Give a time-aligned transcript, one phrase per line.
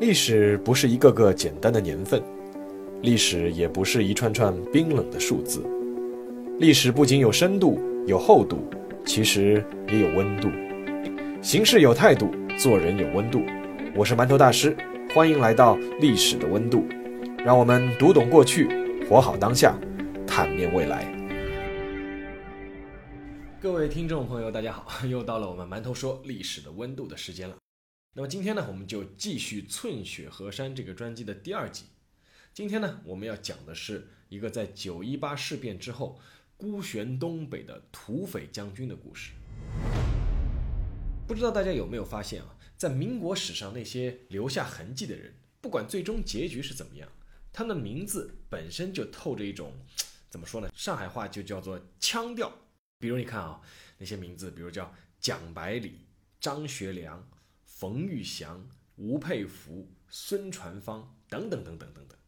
[0.00, 2.22] 历史不是一个个简单的年份，
[3.02, 5.62] 历史也不是一串串冰冷的数字，
[6.58, 8.64] 历史不仅有深度、有厚度，
[9.04, 10.48] 其实也有温度。
[11.42, 13.42] 行事有态度，做人有温度。
[13.94, 14.74] 我是馒头大师，
[15.14, 16.82] 欢迎来到历史的温度，
[17.44, 18.68] 让我们读懂过去，
[19.06, 19.78] 活好当下，
[20.26, 21.04] 探面未来。
[23.60, 27.54] 各位听众朋友，大家好， 又到了我们馒头说历史的温度的时间了。
[28.12, 31.84] 那么今天呢，我们就继续《寸雪河山》这个专辑的第二集。
[32.52, 36.18] 今天呢，我们要讲的是一个在九一八事变之后
[36.56, 39.30] 孤悬东北的土匪将军的故事。
[41.28, 47.08] 不知道大家有没有发现啊，在民国史上那些留下痕迹的人，不管最终结局是怎么样，
[47.52, 49.72] 他们的名字本身就透着一种
[50.28, 50.68] 怎么说呢？
[50.74, 52.52] 上海话就叫做腔调。
[52.98, 53.60] 比如你看啊，
[53.98, 56.00] 那些名字，比如叫蒋百里、
[56.40, 57.24] 张学良。
[57.80, 62.18] 冯玉祥、吴佩孚、孙传芳等等等等等等，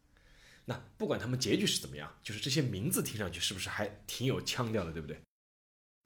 [0.65, 5.21] 那不管他们结局是怎么样，就是这些名字听上去是不是还挺有腔调的，对不对？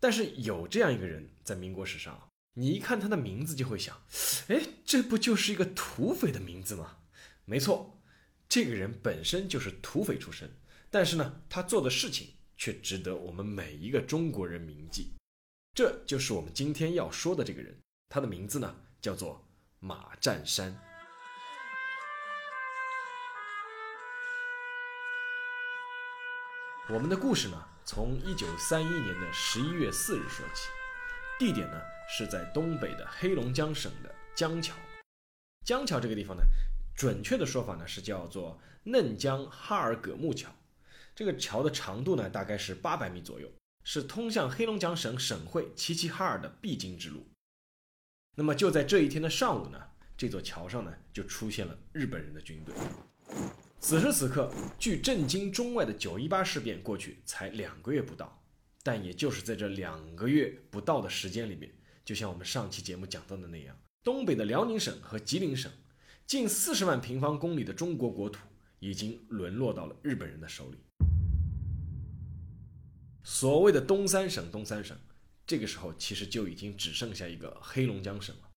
[0.02, 3.98] 但是有这样一个人在民国史上，你一看他的名字就会想，
[4.50, 6.98] 哎，这不就是一个土匪的名字吗？
[7.46, 8.04] 没错，
[8.50, 10.52] 这个人本身就是土匪出身，
[10.92, 15.14] 但是呢，他做的事情却值得我们每一个中国人铭记。
[15.74, 17.80] 这就是我们今天要说的这个人，
[18.10, 18.76] 他的名字呢？
[19.02, 19.46] 叫做
[19.80, 20.76] 马占山。
[26.90, 30.70] 我们的故事呢，从一九三一年的十一月四日说起，
[31.38, 34.74] 地点呢是在东北的黑龙江省的江桥。
[35.66, 36.44] 江桥这个地方呢，
[36.96, 40.50] 准确的说法呢是叫做嫩江哈尔葛木桥。
[41.14, 43.52] 这个桥的长度呢大概是八百米左右，
[43.84, 47.28] 是通向黑龙江省省会齐齐哈尔的必经之路。
[48.40, 49.82] 那么就在这一天的上午呢，
[50.16, 52.76] 这座桥上呢就出现了日本人的军队。
[53.80, 58.40] 此时此刻，距震惊中外的九一八事变过去才两个月不到，
[58.84, 61.72] 但也就是在这两个月不到的时间里面，
[62.06, 65.72] 就像我们上期节目讲到的那样，东北的辽宁省和吉林省，
[66.28, 68.40] 近四十万平方公里的中国国土
[68.78, 70.78] 已经沦落到了日本人的手里。
[73.24, 74.96] 所谓的东三省，东三省。
[75.48, 78.50] 这个时候，其实就已经只剩下一个黑龙江省了。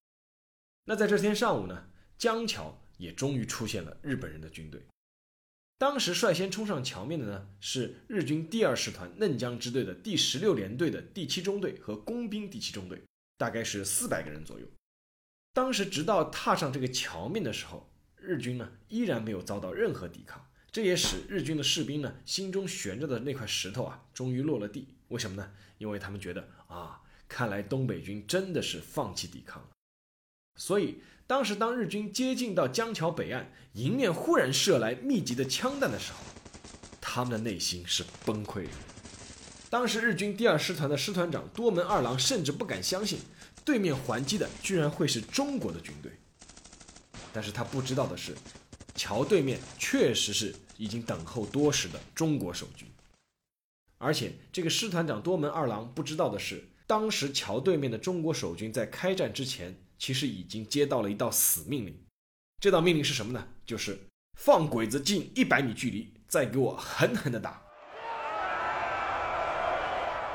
[0.87, 4.85] 那在这天上午呢，江桥也终于出现了日本人的军队。
[5.79, 13.01] 当时率先冲上桥面的呢，是日军第二师团嫩江支队的第十六联队的第七中队和工兵第七中队，
[13.39, 14.67] 大概是四百个人左右。
[15.53, 24.89] 当时直到踏上这个桥面的时候，日军呢依然没有遭到任何抵抗，这也使日军的士兵呢心中悬着的那块石头啊，终于落了地。
[25.09, 25.51] 为什么呢？
[25.79, 29.69] 因为他们觉得啊，看来东北军真的是放弃抵抗了。
[30.57, 36.19] 所以当时当日军接近到江桥北岸，迎面忽然射来密集的枪弹的时候，
[37.01, 38.71] 他们的内心是崩溃的。
[39.71, 43.21] 当时日军第二师团的师团长多门二郎甚至不敢相信，
[43.65, 46.13] 对面还击的居然会是中国的军队。
[47.33, 48.35] 但是他不知道的是，
[48.95, 52.87] 桥对面确实是已经等候多时的中国守军。
[53.99, 61.95] 而且，这个师团长多门二郎不知道的是，当时桥对面的中国守军在开战之前，其实已经接到了一道死命令。
[62.59, 63.49] 这道命令是什么呢？
[63.67, 63.99] 就是
[64.39, 67.63] 放鬼子近一百米距离，再给我狠狠的打。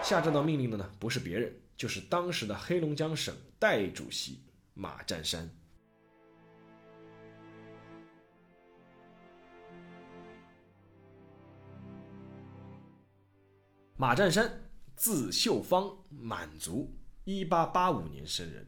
[0.04, 4.44] 下这道命令的呢，不是别人，就是当时的黑龙江省代主席
[4.76, 5.50] 马占山。
[13.98, 18.68] 马占山，字秀芳，满族，一八八五年生人。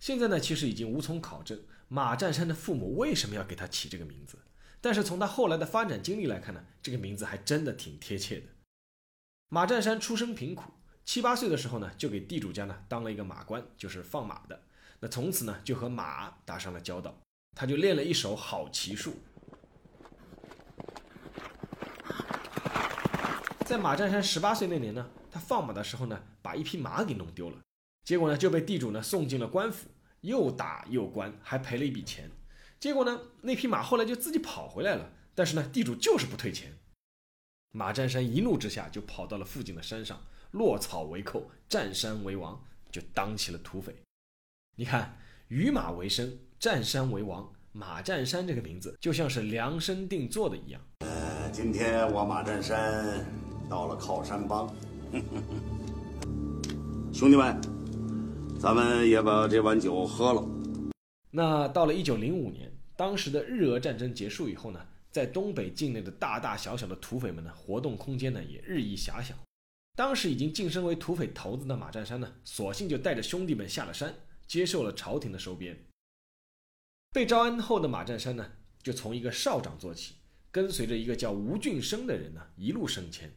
[0.00, 4.36] 现在呢，其实已经无从考证马占山的父母为什么要给他起这个名字。
[4.80, 8.46] 但是从他后来的发展经历来看呢，这个名字还真的挺贴切的。
[9.48, 10.72] 马占山出身贫苦，
[11.04, 14.60] 七八岁的时候呢，就给地主家呢当了一个马官，就是放马的。
[14.98, 17.16] 那从此呢，就和马打上了交道。
[17.54, 19.14] 他就练了一手好骑术。
[23.72, 27.56] 在马占山十八岁那年呢，他放马的时候呢，把一匹马给弄丢了，
[28.04, 29.88] 结果呢就被地主呢送进了官府，
[30.20, 32.30] 又打又关，还赔了一笔钱。
[32.78, 36.70] 结果呢，那匹马后来就自己跑回来了，但是呢，地主就是不退钱。
[37.70, 40.20] 马占山一怒之下就跑到了附近的山上，
[40.50, 43.96] 落草为寇，占山为王，就当起了土匪。
[44.76, 45.16] 你看，
[45.48, 50.82] 与马为生，占山为王，马占山这个名字就像是量身定做的一样。
[50.98, 53.24] 呃，今天我马占山。
[53.72, 54.68] 到了靠山帮，
[57.10, 57.58] 兄弟们，
[58.60, 60.46] 咱们也把这碗酒喝了。
[61.30, 69.34] 那到了一九零五年，当时的日俄战争结束以后呢，在东北境内的大大小小的土匪们呢，活动空间呢也日益狭小。
[69.96, 74.14] 当时已经晋升为土匪头子的马占山呢，索性就带着兄弟们下了山，
[74.46, 75.74] 接受了朝廷的收编。
[77.14, 78.46] 被招安后的马占山呢，
[78.82, 80.16] 就从一个少长做起，
[80.50, 83.32] 跟随着一个叫吴俊生的人呢，一路升迁。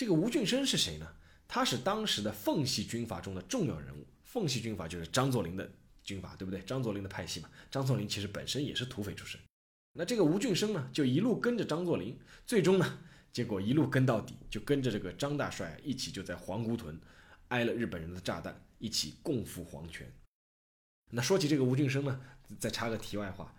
[0.00, 1.06] 这个吴俊生是谁呢？
[1.46, 4.06] 他是当时的奉系军阀中的重要人物。
[4.24, 5.70] 奉系军阀就是张作霖的
[6.02, 6.58] 军阀，对不对？
[6.62, 7.50] 张作霖的派系嘛。
[7.70, 9.38] 张作霖其实本身也是土匪出身。
[9.92, 12.98] 那这个吴俊生呢，就一路跟着张作霖，最终呢。
[13.30, 16.98] 结果一路跟到底，就跟着这个张大帅一起，就在皇姑屯
[17.48, 20.10] 挨了日本人的炸弹，一起共赴黄泉。
[21.10, 22.18] 那说起这个吴俊生呢，
[22.58, 23.54] 再插个题外话，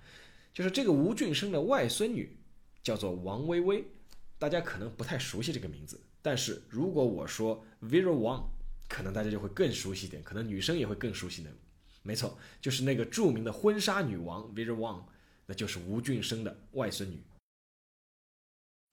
[0.55, 2.35] 就是这个吴俊生的外孙女
[2.81, 3.85] 叫做王薇薇，
[4.39, 8.45] 大家可能不太熟悉这个名字，但是如果我说 Vera Wang，
[8.87, 11.51] 可能大家就会更熟悉一点，可能女生也会更熟悉的。
[12.03, 15.03] 没错，就是那个著名的婚纱女王 Vera Wang，
[15.45, 17.21] 那就是吴俊生的外孙女。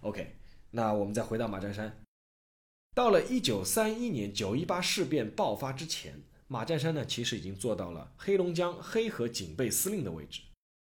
[0.03, 0.35] OK。
[0.71, 2.05] 那我们再回到马占山，
[2.95, 10.43] 到了一九三一年九一八事变爆发之前，马占山呢其实已经做到了黑龙江黑河警备司令的位置。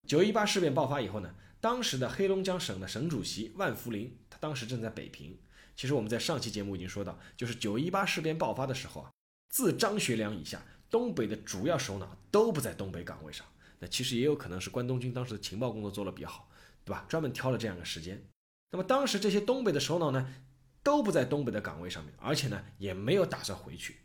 [0.07, 5.37] 九一八事变爆发以后呢，当时的黑龙江省的省主席万福林，他当时正在北平。
[5.75, 9.11] 其实我们在上期节目已经说到，就是九一八事变爆发的时候啊，
[9.49, 13.45] 自张学良以下，东北的主要首脑都不在东北岗位上。
[13.79, 16.49] 那其实也有可能是关东军当时的情报工作做得比较好，
[16.85, 17.05] 对吧？
[17.09, 18.25] 专门挑了这样的时间。
[18.71, 20.33] 那么当时这些东北的首脑呢，
[20.81, 23.97] 都不在东北的岗位上面，而且呢也没有打算回去。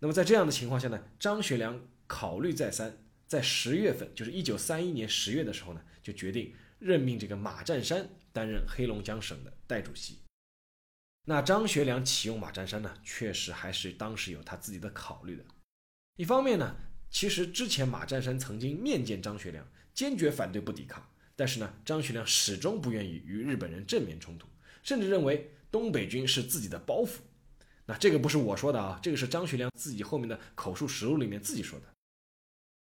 [0.00, 10.18] 那么在这样的情况下呢，张学良考虑再三，在十月份，就是一九三一年十月的时候呢，就决定任命这个马占山担任黑龙江省的代主席。
[11.24, 15.44] 那张学良启用马占山呢，确实还是当时有他自己的考虑的。
[16.16, 16.74] 一方面呢，
[17.10, 21.08] 其实之前马占山曾经面见张学良，坚决反对不抵抗。
[21.36, 24.48] 但是呢，张学良始终不愿意与日本人正面冲突，
[24.82, 27.18] 甚至认为东北军是自己的包袱。
[27.86, 31.86] 那这个不是我说的啊，这个是张学良自己后面的口述实录里面自己说的。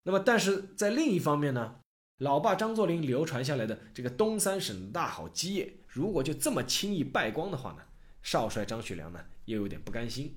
[0.04, 1.76] 那么，但是在另一方面呢，
[2.18, 7.84] 老爸张作霖流传下来的这个东三省大好基业，如果就这么轻易败光的话呢，
[8.22, 10.36] 少帅张学良呢又有点不甘心。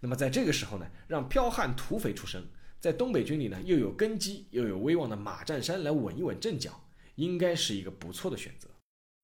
[0.00, 2.42] 那么在这个时候呢，让剽悍土匪出身，
[2.78, 6.86] 在东北军里呢又有根基又有威望的马占山来稳一稳阵脚。
[7.16, 8.66] 应该是一个不错的选择，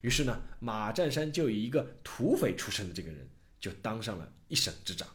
[0.02, 3.26] 于是呢，马占山就以一个土匪出身的这个人，
[3.58, 5.08] 就当上了一省之长。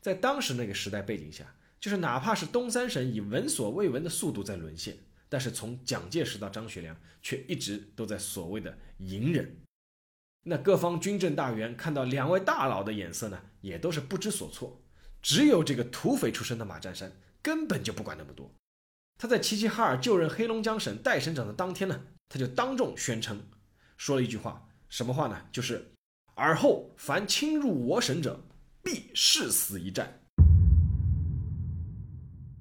[0.00, 4.96] 在当时那个时代背景下，就是哪怕是东三省以闻所未闻的速度在沦陷，
[5.32, 9.62] 但是从蒋介石到张学良，却一直都在所谓的隐忍。
[10.42, 14.82] 那各方军政大员看到两位大佬的眼色呢，也都是不知所措。
[15.22, 18.54] 只有这个土匪出身的马占山根本就不管那么多。
[19.16, 21.98] 他在齐齐哈尔就任黑龙江省代省长的当天呢，
[22.28, 23.42] 他就当众宣称，
[23.96, 25.46] 说了一句话，什么话呢？
[25.50, 25.94] 就是
[26.34, 28.38] 尔后凡侵入我省者，
[28.82, 30.20] 必誓死一战。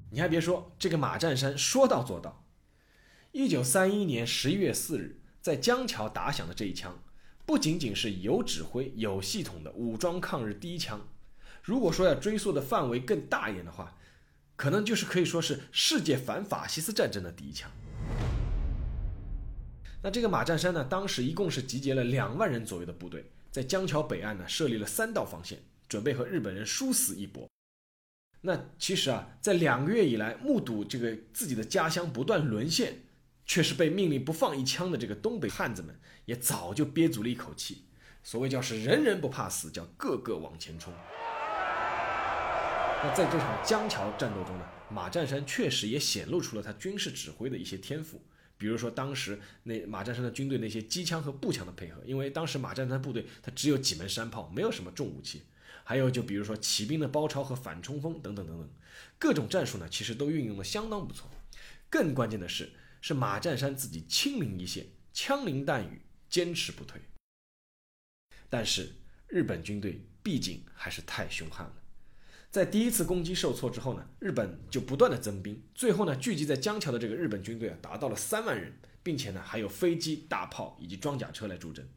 [0.09, 2.40] 你还别说，这个马占山说到做到。
[3.33, 7.01] 一九三一年十一月四日，在江桥打响的这一枪，
[7.45, 11.07] 不仅仅是有指挥、有系统的武装抗日第一枪。
[11.63, 13.97] 如果说要追溯的范围更大一点的话，
[14.57, 17.71] 可能就是可以说是世界反法西斯战争的第一枪。
[20.03, 25.57] 那这个马占山呢，当时一共是集结了两万人左右的部队，在江桥北岸呢设立了三道防线，
[25.87, 27.47] 准备和日本人殊死一搏。
[28.41, 33.03] 那其实啊，在两个月以来，目睹这个自己的家乡不断沦陷，
[33.51, 35.93] 却是被命令不放一枪的这个东北汉子们，
[36.23, 37.83] 也早就憋足了一口气。
[38.23, 40.93] 所谓叫是人人不怕死，叫个个往前冲。
[43.03, 48.21] 那在这场江桥战斗中呢，马占山确实也显露出了他军事指挥的一些天赋，
[48.57, 55.41] 比如说当时那马占山的军队那些机枪和步枪的配合，因为当时马占山部队他只有几门山炮，没有什么重武器，
[55.83, 58.69] 还有就比如说骑兵的包抄和反冲锋等等等等，
[59.19, 61.29] 各种战术呢其实都运用的相当不错。
[61.89, 62.69] 更关键的是，
[63.01, 67.01] 是马占山自己亲临一线，枪林弹雨，坚持不退。
[68.49, 68.93] 但是
[69.27, 71.73] 日本军队毕竟还是太凶悍了。
[72.51, 81.87] 在第一次攻击受挫之后呢，日本就不断的增兵，最后呢，聚集在江桥的这个日本军队啊，达到了三万人，并且呢，还有飞机、大炮以及装甲车来助阵。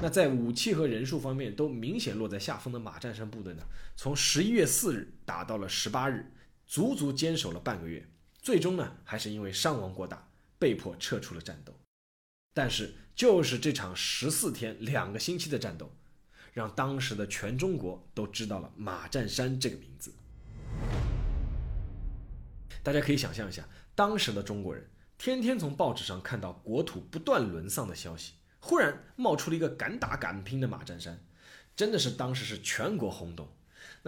[0.00, 3.62] 那在武器和人数方面都明显落在下风的马占山部队呢，
[3.96, 6.30] 从十一月四日打到了十八日，
[6.66, 8.06] 足足坚守了半个月，
[8.48, 10.26] 最终呢，还是因为伤亡过大，
[10.58, 11.78] 被迫撤出了战斗。
[12.54, 15.92] 但是，就是这场十四天、两个星期的战斗。
[16.54, 20.14] 让当时的全中国都知道了马占山这个名字。
[22.82, 24.88] 大家可以想象一下，当时的中国人
[25.18, 31.22] 天天从报纸上看到国土不断沦丧的消息，忽然冒出了一个敢打敢拼的马占山，
[31.76, 33.46] 真的是当时是全国轰动。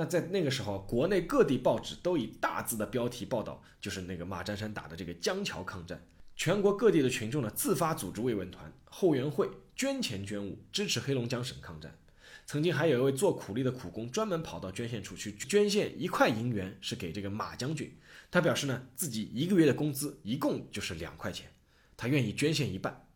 [0.00, 6.02] 那在那个时候，国内各地报纸都以大字的标题报道，就是那个马占山打的这个江桥抗战。
[6.34, 11.98] 全国各地的群众呢，自发组织慰问团、后援会，捐钱捐物，支持黑龙江省抗战。
[12.46, 17.94] 曾经还有一位做苦力的苦工，专门跑到捐献处去捐献一块银元，是给这个马将军。
[18.30, 21.52] 他表示呢，自己一个月的工资一共就是两块钱，
[21.98, 23.06] 他愿意捐献一半。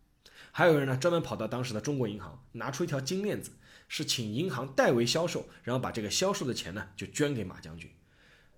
[0.53, 3.53] 还有人呢，专门跑到当时的中国银行，拿出一条金链子，
[3.97, 7.89] 是请银行代为销售，然后把这个销售的钱呢，就捐给马将军。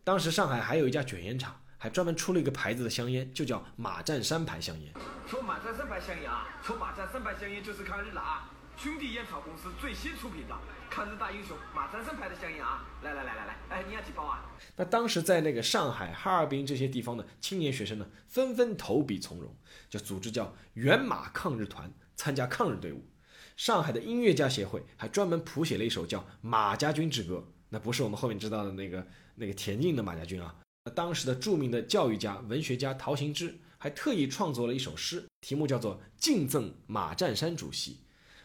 [0.02, 1.60] 当时上海还有一家卷烟厂。
[1.78, 4.90] 还专门出了一个牌子的香烟，就叫马占山牌香烟。
[5.28, 8.50] 抽马占山牌香烟啊，抽马占山牌香烟就是抗日了啊！
[8.78, 12.82] 兄弟烟草公司最新出品的抗日大英雄马占山牌的香烟啊！
[13.02, 14.42] 来来来来来，哎，你要几包啊？
[14.76, 19.54] 那当时在那个上海、哈尔滨这些地方的青年学生呢，纷纷投笔从戎，
[19.90, 23.06] 就组织叫原马抗日团参加抗日队伍。
[23.56, 27.36] 上海的音乐家协会还专门谱写了一首叫《马家军之歌》，
[27.70, 30.54] 那不是我们后面知道的那个那个田径的马家军啊。
[30.94, 37.92] 当时的著名的教育家、文学家陶行知还特意创作了一首诗，题目叫做《敬赠马占山主席》。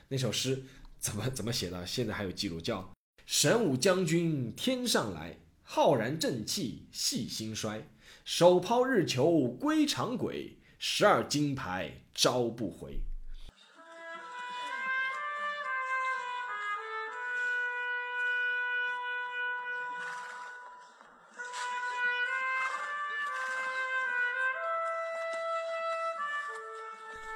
[0.07, 0.63] 那首诗
[0.97, 1.85] 怎么怎么写的？
[1.85, 2.89] 现在还有记录，叫
[3.27, 7.89] “神武将军天上来，浩然正气系兴衰，
[8.23, 13.01] 手抛日球归长轨，十二金牌招不回。”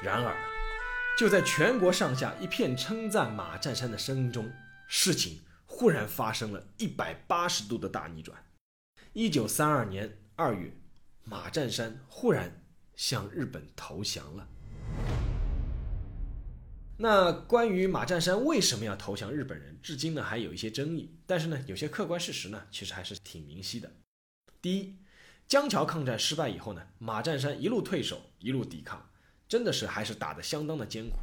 [0.05, 0.37] 然而，
[1.17, 4.47] 就在全国上下一片称赞马占山的声音中，
[4.87, 8.37] 事情忽然发生了一百八十度的大逆转。
[9.13, 10.71] 一九三二年二月，
[11.23, 12.61] 马占山忽然
[12.95, 14.47] 向日本投降了。
[16.97, 21.17] 那关于马占山为什么要投降日本人，至今呢还有一些争议。
[21.25, 23.91] 但是呢，有些客观事实呢，其实还是挺明晰的。
[24.61, 24.95] 第一，
[25.47, 29.09] 江桥抗战失败以后呢，马占山一路退守，一路抵抗。
[29.47, 31.17] 真的是还是打得相当的艰苦，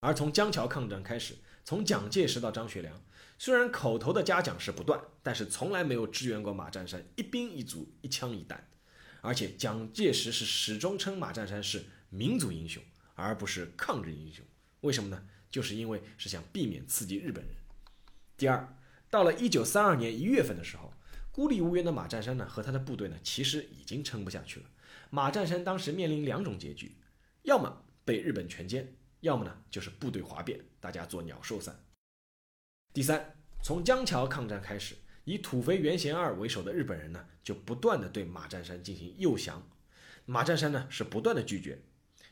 [0.00, 1.34] 而从江桥抗战开始，
[1.64, 3.02] 从蒋介石到张学良，
[3.38, 8.68] 虽然口头的嘉奖是不断，但是从来没有支援过马占山一兵一卒一枪一弹，
[9.20, 12.82] 而且蒋介石是始终称马占山是民族英雄，
[13.14, 14.44] 而不是抗日英雄。
[14.80, 15.22] 为什么呢？
[15.50, 17.54] 就是因为是想避免刺激日本人。
[18.36, 18.76] 第二，
[19.10, 20.92] 到了一九三二年一月份的时候，
[21.30, 24.66] 孤立无援的马占山呢和他的部队呢其实已经撑不下去了。
[25.10, 26.96] 马占山当时面临两种结局。
[27.48, 28.84] 要么被日本全歼，
[29.20, 31.82] 要么呢就是部队哗变，大家做鸟兽散。
[32.92, 39.66] 第三，从江桥抗战开始，以土肥原贤二为首的日本人呢，就不断的对马占山进行诱降，
[40.26, 41.80] 马占山呢是不断的拒绝，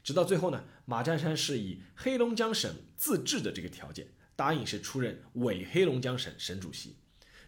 [0.04, 6.99] 直到最后呢，马占山是以黑龙江省自治的这个条件，答应是出任伪黑龙江省省主席，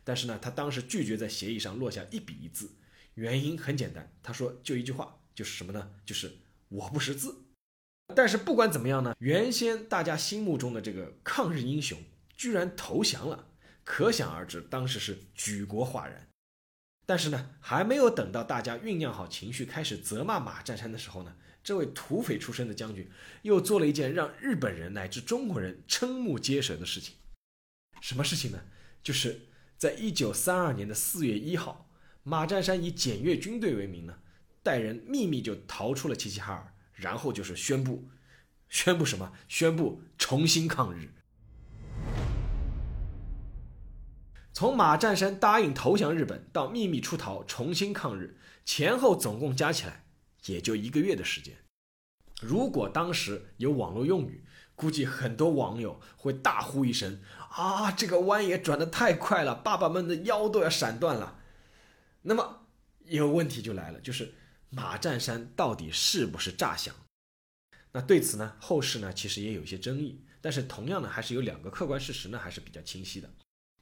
[0.05, 2.71] 但是呢，他当时拒绝在协议上落下一笔一字，
[3.13, 5.91] 原因很简单，他说就一句话，就是什么呢？
[6.07, 6.33] 就是
[6.71, 7.45] 我不识字。
[8.15, 11.99] 但是不管怎么样呢，原先大家心目中的这个抗日英雄
[12.37, 13.49] 居然投降了，
[13.85, 16.29] 可想而知，当时是举国哗然。
[17.07, 23.11] 但是呢，还没有等到大家酝酿好情绪，开始责骂马占山的时候呢，这位土匪出身的将军
[23.43, 27.15] 又做了一件让日本人乃至中国人瞠目结舌的事情。
[28.01, 28.63] 什么事情呢？
[29.03, 29.43] 就是
[29.77, 31.91] 在一九三二年的四月一号，
[32.23, 34.19] 马占山以检阅军队为名呢，
[34.63, 36.75] 带人秘密就逃出了齐齐哈尔。
[36.99, 38.09] 然后就是宣布，
[38.69, 39.33] 宣布什么？
[39.49, 41.15] 宣布重新抗日。
[44.53, 50.05] 从马占山答应投降日本到秘密出逃重新抗日，前后总共加起来
[50.47, 51.57] 也就一个月的时间。
[52.41, 61.39] 如果当时有网络用语，估计很多网友会大呼一声：“啊，这个弯也转得太快了，爸爸们的腰都要闪断了。”
[62.23, 62.67] 那么，
[63.05, 64.35] 有问题就来了，就是。
[64.71, 66.95] 马占山到底是不是诈降？
[67.93, 70.25] 那对此呢，后世呢其实也有一些争议。
[70.41, 73.29] 但是同样呢，还是有两个客观事实呢，还是比较清晰的。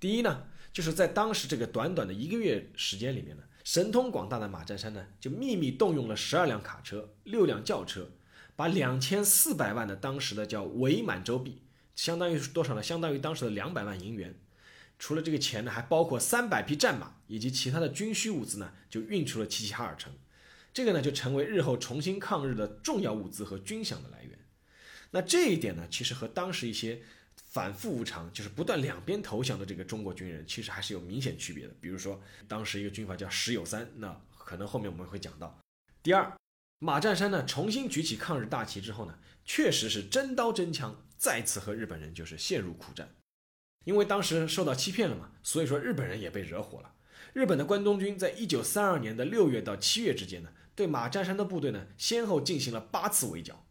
[0.00, 8.10] 第一呢，就是在当时这个短短的一个月时间里面呢，神通广大的马占山呢，就秘密动用了十二辆卡车、六辆轿车，
[8.54, 11.62] 把两千四百万的当时的叫伪满洲币，
[11.94, 12.82] 相当于是多少呢？
[12.82, 14.38] 相当于当时的两百万银元。
[14.98, 20.12] 除了这个钱呢，还包括三百匹战马以及其他的军需物资呢，就运出了齐齐哈尔城。
[20.76, 24.38] 这个呢，就成为日后重新抗日的重要物资和军饷的来源。
[25.10, 27.00] 那这一点呢，其实和当时一些
[27.34, 31.72] 反复无常，就是不断两边投降的这个中国军人，其实还是有明显区别的。
[31.80, 35.58] 比如说，当时一个军阀叫石友三，那可能后面我们会讲到。
[36.02, 36.30] 第二，
[36.80, 43.14] 马占山呢重新举起抗日大旗之后呢，确实是真刀真枪，再次和日本人就是陷入苦战。
[43.86, 46.92] 因为当时受到欺骗了嘛，所以说日本人也被惹火了。
[47.32, 53.66] 日本的关东军在一九三二年的六月到七月之间呢，对马占山的部队呢，先后进行了八次围剿，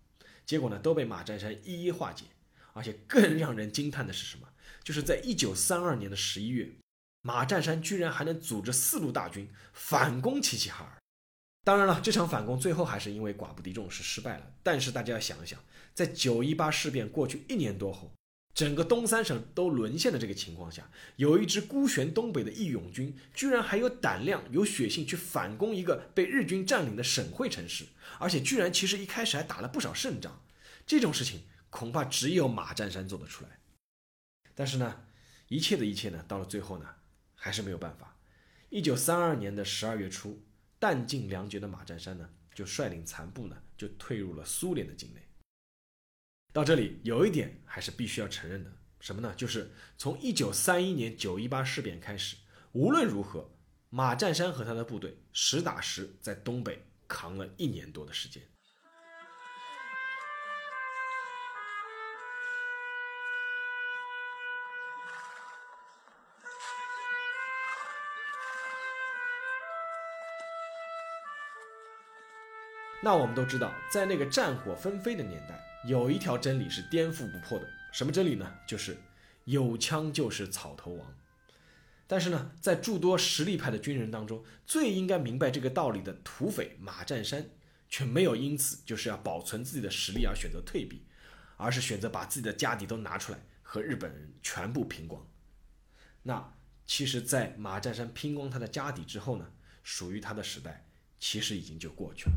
[0.46, 2.26] 结果呢，都被马占山一一化解。
[2.74, 4.50] 而且更让人惊叹的是什么？
[4.84, 6.70] 就是在一九三二年的十一月，
[7.22, 10.98] 马占山居然还能组织四路大军反攻齐齐哈尔。
[11.64, 14.52] 当然了，这场反攻最后还是因为寡不敌众是失败了。
[14.62, 15.58] 但是大家要想一想，
[15.94, 18.12] 在九一八事变过去一年多后，
[18.56, 27.86] 整个东三省都沦陷的这个情况下，有一支孤悬东北的义勇军，居然还有胆量、有血性去反攻一个被日军占领的省会城市，
[28.18, 30.42] 而且居然其实一开始还打了不少胜仗。
[30.88, 31.42] 这种事情。
[31.72, 33.60] 恐怕只有马占山做得出来，
[34.54, 35.04] 但是呢，
[35.50, 36.86] 一切的一切呢，到了最后呢，
[37.34, 38.16] 还是没有办法。
[38.70, 40.42] 一九三二年的十二月初，
[40.80, 45.28] 弹尽粮绝的马占山呢，就率领残部呢，就退入了苏联的境内。
[46.56, 48.72] 到这里，有一点还是必须要承认的，
[49.02, 49.34] 什么呢？
[49.36, 52.38] 就是从一九三一年九一八事变开始，
[52.72, 53.52] 无论如何，
[53.90, 58.42] 马占山和他的部队实打实在东北扛了一年多的时间。
[73.04, 77.68] 那我们都知道，在那个战火纷飞的年代，有一条真理是颠覆不破的。
[77.92, 78.52] 什么真理呢？
[78.68, 78.98] 就是
[79.46, 81.16] 有枪就是草头王。
[82.08, 87.50] 但是呢，在诸多实力派的军人当中，最应该明白这个道理的土匪马占山，
[87.90, 91.06] 却没有因此就是要保存自己的实力而选择退避，
[91.58, 95.26] 而是选择把自己的家底都拿出来和日本人全部拼光。
[96.22, 96.54] 那
[96.86, 99.52] 其实，在马占山拼光他的家底之后呢，
[99.82, 100.86] 属于他的时代
[101.20, 102.36] 其实已经就过去了。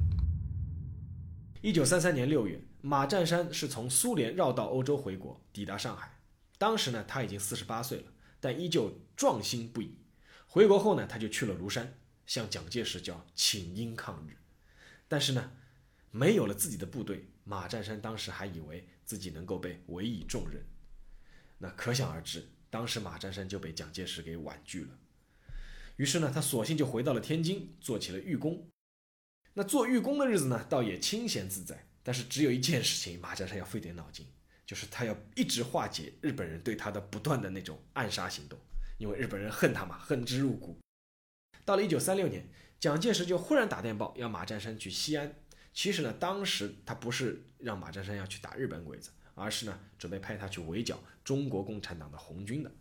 [1.60, 6.20] 一九三三年六月，马占山是从苏联绕道欧洲回国，抵达上海。
[6.58, 9.96] 当时呢，他已经四十八岁了，但依旧壮心不已。
[10.46, 14.36] 回国后呢，他就去了庐山，向蒋介石叫请缨抗日。
[15.08, 15.52] 但是呢，
[16.10, 20.64] 没有了自己的部队，马占山当时还以为自己能够被委以重任。
[21.58, 24.96] 那可想而知，当时马占山就被蒋介石给婉拒了。
[25.96, 28.68] 于是呢，他索性就回到了天津，做起了狱工。
[29.54, 31.87] 那做狱工的日子呢，倒也清闲自在。
[32.08, 34.26] 但是只有一件事情，马占山要费点脑筋，
[34.64, 38.58] 就是他要一直化解日本人对他的不断的那种暗杀行动，
[38.96, 40.78] 因为日本人恨他嘛，恨之入骨。
[41.66, 42.48] 到了一九三六年，
[42.80, 45.34] 蒋介石就忽然打电报要马占山去西安。
[45.74, 52.72] 其实呢，当时他不是让马占山要去打日本鬼子，而是呢准备派他去围剿中国共产党的红军的。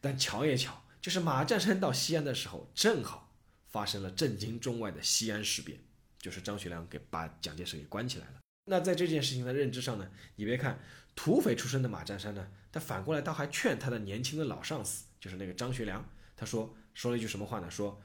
[0.00, 3.28] 但巧也巧，就是马占山到西安的时候，正好。
[3.72, 5.80] 发生了震惊中外的西安事变，
[6.22, 8.40] 就是张学良给把蒋介石给关起来了。
[8.64, 10.78] 那在这件事情的认知上呢，你别看
[11.14, 17.68] 土匪出身的马占山呢，他反过来倒还劝他的年轻的老上司，就是那个张学良，他说说了一句什么话呢？
[17.68, 18.00] 说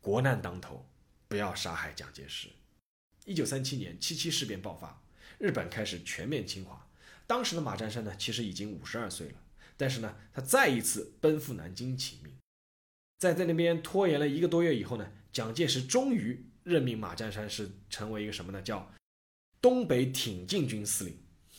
[0.00, 0.86] 国难当头，
[1.28, 2.48] 不要杀害蒋介石。
[3.24, 5.00] 一九三七年七七事变爆发，
[5.38, 6.86] 日本开始全面侵华。
[7.26, 9.36] 当时的马占山呢，其实已经五十二岁了，
[9.76, 12.36] 但是呢，他再一次奔赴南京请命。
[13.16, 18.60] 在在那边拖延了一个多月以后呢，蒋介石终于任命马占山是成为一个什么呢？
[18.60, 18.92] 叫
[19.60, 21.16] 东北挺进军司令。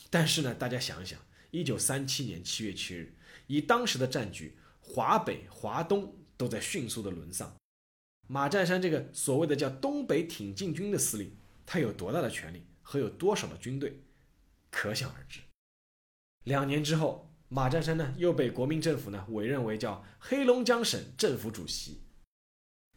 [0.10, 1.18] 但是呢，大家想一想，
[1.52, 3.16] 一九三七年七月七日，
[3.48, 7.56] 以当时的战局，华北、华东都在迅速的沦丧。
[8.28, 14.02] 马占山这个所谓的叫东北挺进军的司令，他有多大的权力和有多少的军队，
[14.70, 15.40] 可想而知。
[16.44, 17.32] 两年之后。
[17.48, 22.02] 马占山呢，又被国民政府呢委任为叫黑龙江省政府主席。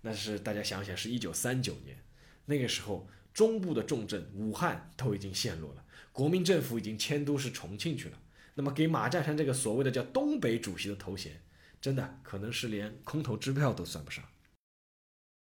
[0.01, 2.03] 那是大家想想，是一九三九年，
[2.47, 8.19] 那个时候中部的重镇武汉都已经陷落了，国民政府已经迁都是重庆去了。
[8.55, 11.43] 那么给马占山这个所谓的叫东北主席的头衔，
[11.81, 14.25] 真的可能是连空头支票都算不上。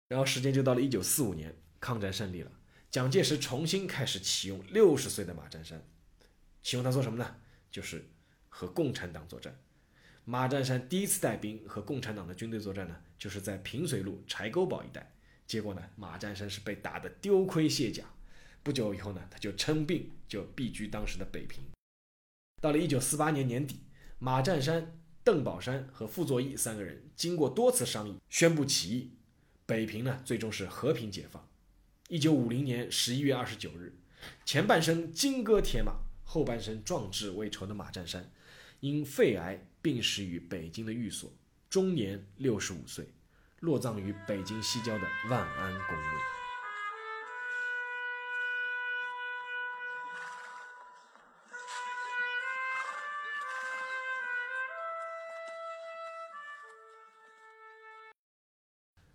[0.09, 2.51] 然后时间就到了一九四五年，抗战胜利了，
[2.91, 5.85] 蒋介石重新开始启用六十岁的马占山，
[6.63, 7.37] 启用他做什么呢？
[7.71, 8.09] 就是。
[8.55, 9.59] 和共产党作战，
[10.27, 15.15] 马占山第一次带兵和共产党的军队作战呢，就是在平水路柴沟堡一带。
[15.47, 18.05] 结果呢，马占山是被打得丢盔卸甲。
[18.65, 21.63] 不久以后呢，他就称病，就避居当时的北平。
[22.61, 23.79] 到了一九四八年年底，
[24.19, 29.13] 马占山、邓宝山和傅作义三个人经过多次商议，宣布起义。
[29.67, 31.49] 北平呢，最终是和平解放。
[32.09, 33.95] 一九五零年十一月二十九日，
[34.45, 35.93] 前半生金戈铁马，
[36.25, 38.33] 后半生壮志未酬的马占山。
[38.81, 41.33] 因肺癌病逝于北京的寓所，
[41.73, 43.09] 终年六十五岁，
[43.61, 46.05] 落葬于北京西郊的万安公墓。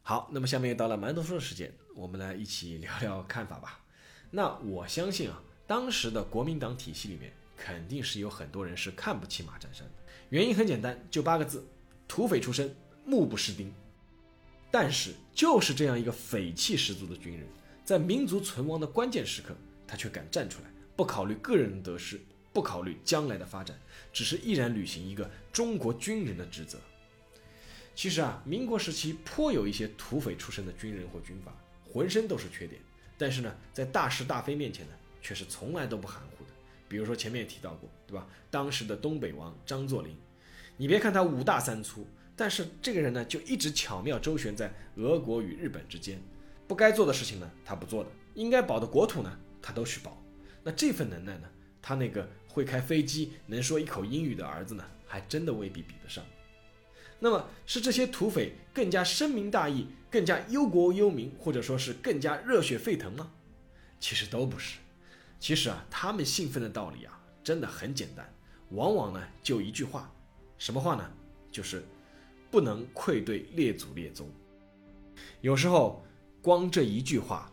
[0.02, 3.86] 好，那么下面又到了馒头说的时间，我们来一起聊聊看法吧。
[4.32, 9.94] 那我相信啊，当时的国民党体系里面，肯定是有很多人是看不起马占山的。
[10.30, 11.64] 原因很简单，就八个字：
[12.08, 13.74] 土匪出身，目不识丁。
[14.70, 17.48] 但是就是这样一个匪气十足的军人，
[17.86, 19.56] 在民族存亡的关键时刻，
[19.88, 22.20] 他却敢站出来，不考虑个人得失，
[22.52, 23.80] 不考虑将来的发展，
[24.12, 26.78] 只是毅然履行一个中国军人的职责。
[27.96, 31.52] 其实啊，民国时期颇有一些土匪出身的军人或军阀，
[31.92, 32.80] 浑身都是缺点，
[33.18, 36.52] 但是呢，在大是大非面前呢，却是从来都不含糊的。
[36.90, 38.28] 比如说前面也提到过，对吧？
[38.52, 40.16] 当时的东北王张作霖，
[40.78, 46.22] 你别看他五大三粗，但是这个人呢，就一直巧妙周旋在俄国与日本之间，
[46.68, 50.22] 不该做的事情呢，他不做的；应该保的国土呢，他都去保。
[50.64, 51.50] 那这份能耐呢，
[51.82, 56.24] 他那个会开飞机、能说一口英语的儿子呢，还真的未必比得上。
[57.20, 63.32] 那么是这些土匪更加深明大义，更加忧国忧民，或者说是更加热血沸腾吗？
[64.00, 64.78] 其实都不是。
[65.40, 68.32] 其实啊，他们兴奋的道理啊，真的很简单，
[68.70, 70.12] 往往呢就一句话，
[70.58, 71.10] 什么话呢？
[71.52, 71.84] 就是
[72.52, 74.30] 不能愧对列祖列宗。
[75.42, 76.04] 有时候
[76.42, 77.52] 光这一句话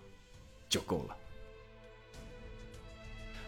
[0.69, 1.17] 就够了。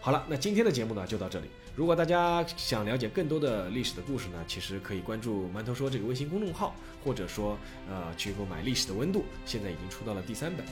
[0.01, 1.47] 好了，那今天的节目呢就到这里。
[1.75, 10.65] 如果大家想了解更多的历史的故事呢，其实可以关注“馒头说”这个微信公众号，或者说呃去购买《历史的温度》，现在已经出到了第三本。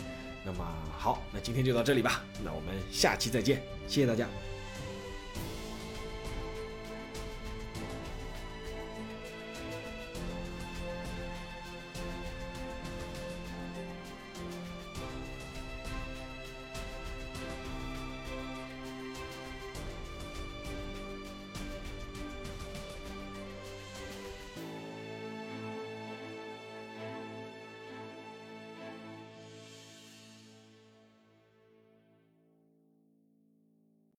[0.43, 0.65] 那么
[0.97, 2.23] 好，那今天就到这里吧。
[2.43, 4.27] 那我们下期再见，谢谢大家。